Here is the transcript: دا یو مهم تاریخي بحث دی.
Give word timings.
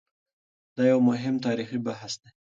دا 0.75 0.83
یو 0.91 0.99
مهم 1.09 1.35
تاریخي 1.45 1.77
بحث 1.87 2.13
دی. 2.21 2.29